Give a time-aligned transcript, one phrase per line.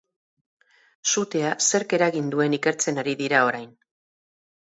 [1.13, 3.71] Sutea zerk eragin duen ikertzen ari dira orain.